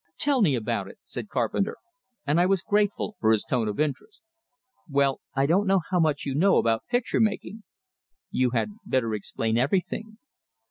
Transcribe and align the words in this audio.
"Tell 0.17 0.41
me 0.41 0.55
about 0.55 0.87
it," 0.87 0.97
said 1.05 1.29
Carpenter; 1.29 1.77
and 2.25 2.41
I 2.41 2.47
was 2.47 2.63
grateful 2.63 3.15
for 3.19 3.31
his 3.31 3.43
tone 3.43 3.67
of 3.67 3.79
interest. 3.79 4.23
"Well, 4.89 5.21
I 5.35 5.45
don't 5.45 5.67
know 5.67 5.81
how 5.91 5.99
much 5.99 6.25
you 6.25 6.33
know 6.33 6.57
about 6.57 6.87
picture 6.89 7.19
making" 7.19 7.61
"You 8.31 8.49
had 8.49 8.71
better 8.83 9.13
explain 9.13 9.59
everything." 9.59 10.17